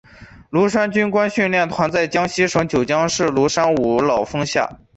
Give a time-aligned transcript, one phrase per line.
[0.49, 4.79] 庐山军官训练团在江西省九江市庐山五老峰下。